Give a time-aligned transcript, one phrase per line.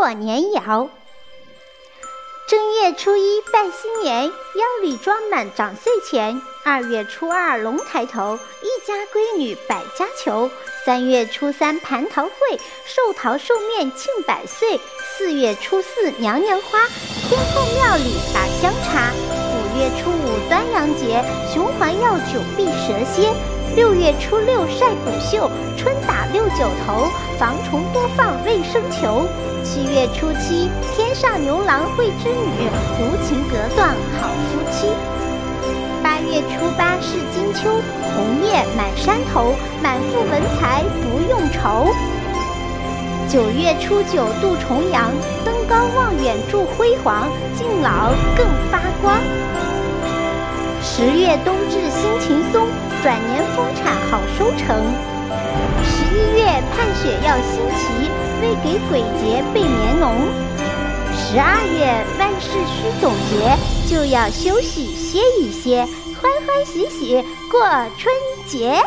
[0.00, 0.88] 过年谣。
[2.48, 6.40] 正月初一拜新年，腰里装满长岁钱。
[6.64, 10.50] 二月初二龙抬头，一家闺女百家求。
[10.86, 12.32] 三月初三蟠桃会，
[12.86, 14.80] 寿桃寿面庆百岁。
[15.18, 16.78] 四月初四娘娘花，
[17.28, 19.12] 天后庙里打香茶。
[19.52, 21.22] 五月初五端阳节，
[21.52, 23.30] 雄黄药酒避蛇蝎。
[23.76, 27.08] 六月初六晒谷秀，春打六九头，
[27.38, 29.24] 防虫多放卫生球。
[29.62, 33.90] 七月初七天上牛郎会织女，无情隔断
[34.20, 34.88] 好夫妻。
[36.02, 37.70] 八月初八是金秋，
[38.02, 41.94] 红叶满山头，满腹文才不用愁。
[43.28, 45.12] 九月初九度重阳，
[45.44, 49.20] 登高望远祝辉煌，敬老更发光。
[50.82, 52.66] 十月冬至心情松，
[53.02, 54.84] 转年丰产好收成。
[55.82, 58.10] 十一月盼雪要新奇，
[58.42, 60.12] 为给鬼节备棉脓。
[61.14, 63.56] 十二月万事需总结，
[63.88, 65.86] 就要休息歇一歇，
[66.20, 67.60] 欢欢喜喜过
[67.96, 68.14] 春
[68.46, 68.82] 节。